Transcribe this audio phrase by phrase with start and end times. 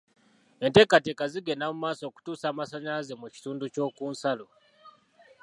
[0.65, 4.45] Enteekateeka zigenda mu maaso okutuusa amasannyalaze mu kitundu ky'oku nsalo.